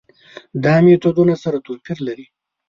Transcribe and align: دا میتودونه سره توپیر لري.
دا 0.63 0.73
میتودونه 0.85 1.33
سره 1.43 1.57
توپیر 1.65 1.97
لري. 2.07 2.25